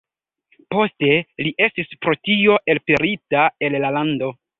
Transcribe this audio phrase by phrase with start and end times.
[0.75, 1.09] Poste
[1.47, 4.31] li estis pro tio elpelita el la lando.